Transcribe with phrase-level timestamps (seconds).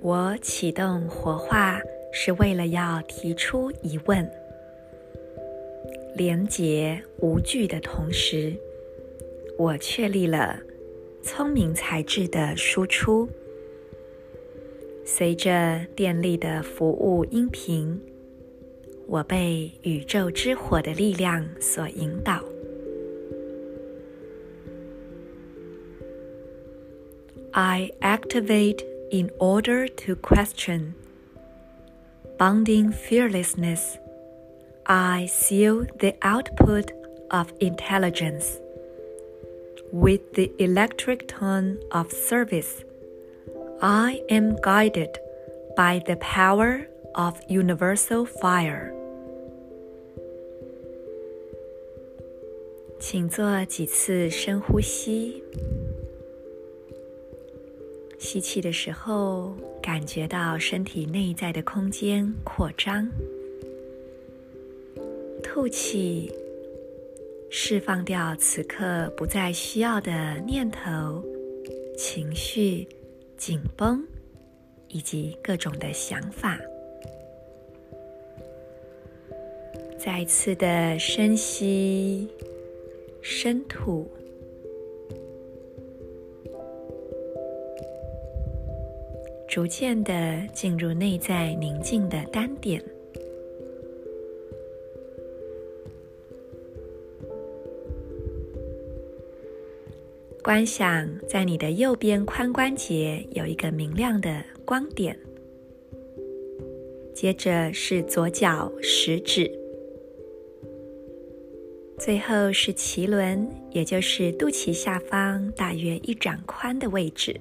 [0.00, 1.80] 我启动活化
[2.12, 4.30] 是为了要提出疑问，
[6.14, 8.54] 连结无惧的同时，
[9.56, 10.60] 我确立了
[11.22, 13.28] 聪明才智的输出。
[15.06, 18.00] 随着电力的服务音频，
[19.07, 22.43] 我被宇宙之火的力量所引导。
[27.51, 28.89] I activate.
[29.11, 30.93] In order to question,
[32.37, 33.97] bounding fearlessness,
[34.85, 36.91] I seal the output
[37.31, 38.59] of intelligence.
[39.91, 42.83] With the electric tone of service,
[43.81, 45.17] I am guided
[45.75, 48.93] by the power of universal fire.
[53.06, 55.44] 请做几次深呼吸。
[58.18, 63.04] 吸气的时候，感觉到身体内在的空间扩张；
[65.42, 66.32] 吐气，
[67.50, 71.22] 释放掉此刻不再需要的念头、
[71.98, 72.88] 情绪、
[73.36, 74.02] 紧绷
[74.88, 76.58] 以及各种的想法。
[79.98, 82.28] 再次的深吸、
[83.26, 84.06] 深吐。
[89.48, 92.84] 逐渐的进入内在宁静的单点，
[100.42, 105.18] 观想在你的右边髋关节有一个明亮的光点，
[107.14, 109.50] 接着是左脚食指，
[111.98, 117.40] 最后是脐轮，也就是肚脐下方大约一掌宽的位置。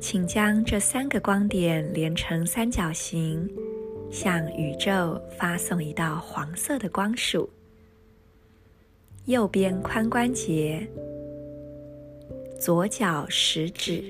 [0.00, 3.48] 请将这三个光点连成三角形，
[4.10, 7.48] 向宇宙发送一道黄色的光束。
[9.26, 10.88] 右边髋关节、
[12.58, 14.02] 左脚食指、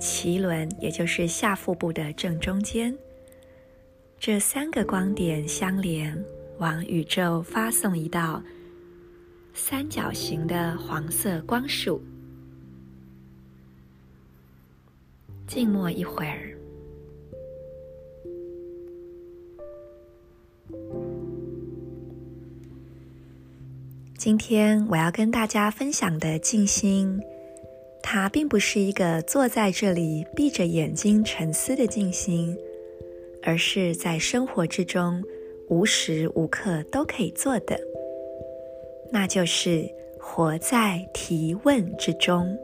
[0.00, 2.96] 脐轮，也就是下腹部的正中间，
[4.18, 6.24] 这三个光点相连，
[6.58, 8.42] 往宇宙发送一道
[9.52, 12.00] 三角形的黄色光束。
[15.46, 16.52] 静默一会儿。
[24.18, 27.20] 今天我要跟大家分享的静心，
[28.02, 32.56] 它并不是一个坐在这里闭着眼睛沉思的静心，
[33.44, 35.22] 而是在生活之中
[35.68, 37.78] 无时无刻都可以做的，
[39.10, 39.88] 那就是
[40.18, 42.56] 活在提问之中。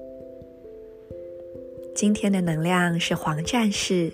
[1.95, 4.11] 今天的能量是黄战士，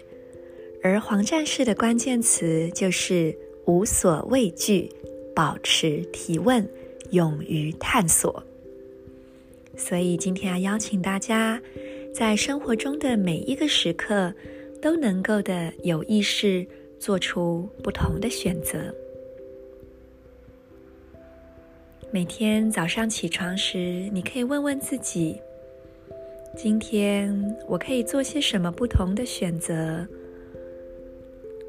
[0.82, 4.91] 而黄战士的关键词就是无所畏惧、
[5.34, 6.69] 保持提问、
[7.10, 8.43] 勇于探索。
[9.76, 11.62] 所以今天要邀请大家，
[12.12, 14.34] 在生活中的每一个时刻，
[14.82, 16.66] 都能够的有意识
[16.98, 18.94] 做出不同的选择。
[22.10, 25.41] 每天早上起床时，你可以问问自己。
[26.56, 30.06] 今天我可以做些什么不同的选择，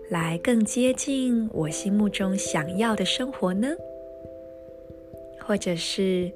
[0.10, 3.68] 来更接近我心目中想要的生活呢？
[5.42, 6.32] 或者是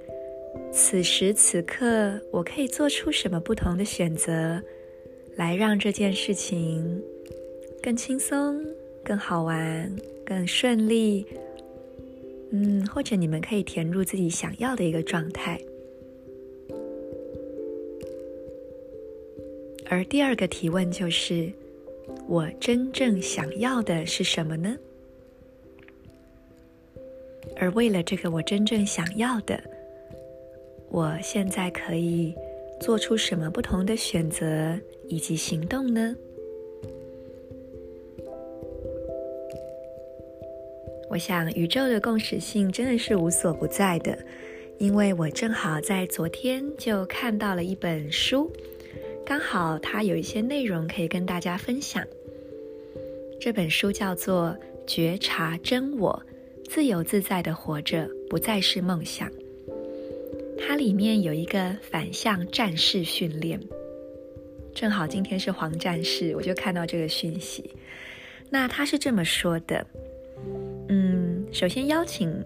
[0.72, 4.62] 此时此刻我可以做出什么不同的选择，
[5.36, 7.02] 来让这件事情
[7.82, 8.64] 更轻松、
[9.04, 9.94] 更好玩、
[10.26, 11.26] 更顺利？
[12.52, 15.60] 嗯，或者你们可以填入自己想要的一个状态。
[19.90, 21.52] 而第二个提问就是：
[22.28, 24.76] 我真正想要的是什么呢？
[27.58, 29.62] 而为了这个我真正想要的，
[30.90, 32.34] 我现在可以
[32.80, 34.80] 做出什么不同的选择
[35.10, 36.16] 以及行动呢？
[41.14, 44.18] 我想宇宙的共识性真的是无所不在的，
[44.80, 48.52] 因为我正好在昨天就看到了一本书。
[49.24, 52.04] 刚好它有一些内容可以跟大家分享。
[53.40, 54.58] 这本书叫做
[54.88, 56.20] 《觉察真我，
[56.68, 59.30] 自由自在的活着，不再是梦想》。
[60.58, 63.62] 它里面有一个反向战士训练。
[64.74, 67.70] 正好今天是黄战士，我就看到这个讯息。
[68.50, 69.86] 那他是这么说的：
[71.54, 72.44] 首先邀请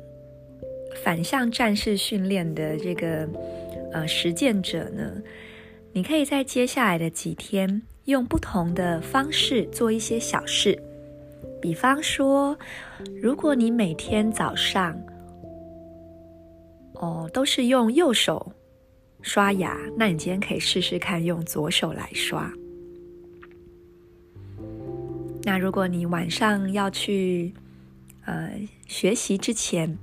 [1.02, 3.28] 反向战士训练的这个
[3.94, 5.24] 呃实践者呢，
[5.94, 10.78] 你可以在接下来的几天用不同的方式做一些小事，
[11.62, 12.58] 比方说，
[13.22, 15.00] 如果你每天早上
[16.96, 18.52] 哦都是用右手
[19.22, 22.52] 刷牙，那你今天可以试试看用左手来刷。
[25.44, 27.54] 那如果你晚上要去
[28.28, 28.52] 呃
[28.88, 29.98] 学习之前，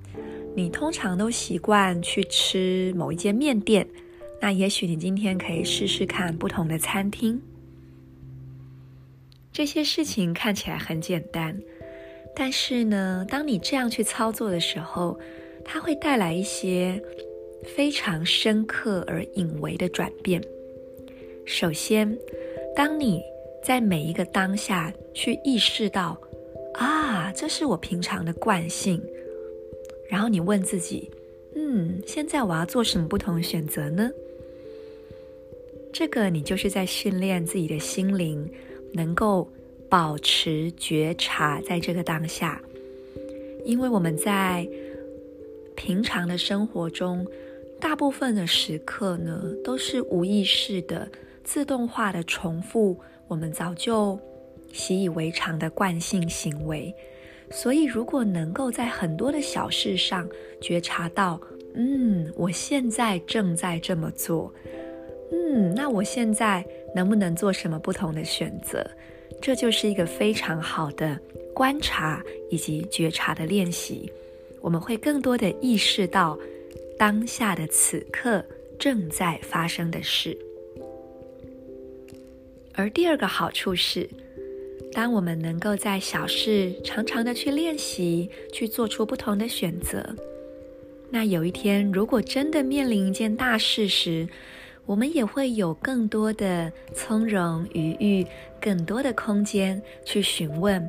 [0.57, 3.87] 你通常都习惯去吃某一间面店，
[4.41, 7.41] 那也许你今天可以试试看不同的餐厅。
[9.53, 11.57] 这些事情看起来很简单，
[12.35, 15.17] 但是呢，当你这样去操作的时候，
[15.65, 17.01] 它会带来一些
[17.77, 20.43] 非常深刻而隐微的转变。
[21.47, 22.19] 首先，
[22.75, 23.23] 当你
[23.63, 26.19] 在每一个当下去意识到，
[26.75, 29.03] 啊，这是我平常的惯性。
[30.09, 31.11] 然后你问自己，
[31.57, 34.11] 嗯，现在我要做什么不同的选择呢？
[35.93, 38.49] 这个你就是在训练自己的心灵，
[38.93, 39.49] 能够
[39.89, 42.61] 保持觉察在这个当下。
[43.65, 44.69] 因为我们在
[45.75, 47.27] 平常的生活中，
[47.81, 51.09] 大部分的时刻呢，都是无意识的、
[51.45, 52.99] 自动化的重复。
[53.27, 54.19] 我们早就
[54.75, 56.95] 习以为常的惯性行为，
[57.51, 60.29] 所以如果能够在很多的小事上
[60.61, 61.41] 觉察到，
[61.75, 64.53] 嗯，我现在正在这么做，
[65.33, 66.63] 嗯，那我现在
[66.95, 68.85] 能不能做什么不同的选择？
[69.41, 71.19] 这就是一个非常好的
[71.55, 74.11] 观察以及觉察的练习。
[74.61, 76.39] 我们会更多的意识到
[76.99, 78.43] 当下的此刻
[78.79, 80.37] 正在发生的事。
[82.73, 84.09] 而第二个好处是，
[84.95, 90.15] 当我们能够在小事常常的去练习，去做出不同的选择，
[91.11, 94.27] 那有一天如果真的面临一件大事时，
[94.87, 98.25] 我们也会有更多的从容余裕，
[98.61, 100.89] 更多的空间去询问：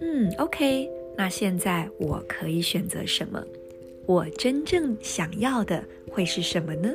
[0.00, 3.40] 嗯，OK，那现在我可以选择什么？
[4.06, 6.90] 我真正想要的会是什么呢？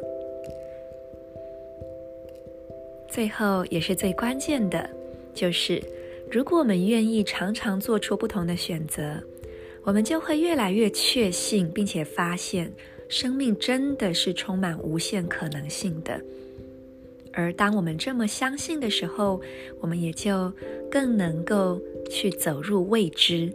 [3.07, 4.89] 最后也是最关键的，
[5.33, 5.81] 就是
[6.33, 9.21] 如果我们愿意常常做出不同的选择，
[9.83, 12.74] 我们就会越来越确信，并且发现
[13.07, 16.19] 生命真的是充满无限可能性的。
[17.33, 19.39] 而当我们这么相信的时候，
[19.80, 20.51] 我们也就
[20.89, 23.53] 更能够去走入未知，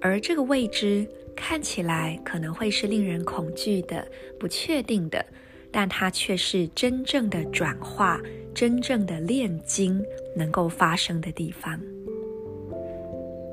[0.00, 1.04] 而这个未知
[1.34, 4.06] 看起来可能会是令人恐惧的、
[4.38, 5.26] 不确定的。
[5.72, 8.20] 但它却是真正的转化、
[8.54, 10.00] 真正的炼金
[10.36, 11.80] 能够发生的地方。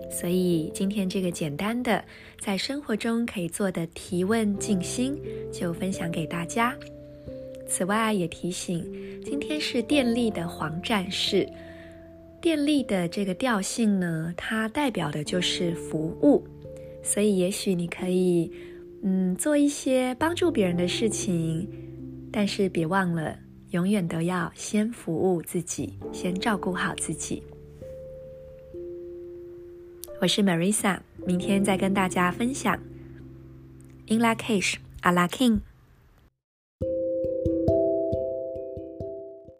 [0.09, 2.03] 所以今天这个简单的
[2.39, 5.19] 在生活中可以做的提问静心，
[5.51, 6.75] 就分享给大家。
[7.67, 8.85] 此外，也提醒，
[9.25, 11.47] 今天是电力的黄战士，
[12.41, 16.43] 电力的这个调性呢，它代表的就是服务。
[17.03, 18.49] 所以，也许你可以，
[19.03, 21.67] 嗯，做一些帮助别人的事情。
[22.31, 23.37] 但是别忘了，
[23.71, 27.43] 永远都要先服务自己，先照顾好自己。
[30.19, 32.75] 我是 Marisa，明天再跟大家分享。
[34.07, 35.59] In Lak'ech, Ala K'in